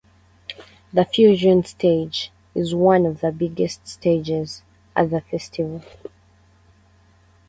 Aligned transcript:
The 0.91 1.05
Fusion 1.05 1.63
Stage 1.63 2.31
is 2.55 2.73
one 2.73 3.05
of 3.05 3.21
the 3.21 3.31
biggest 3.31 3.87
stages 3.87 4.63
at 4.95 5.11
the 5.11 5.21
festival. 5.21 5.83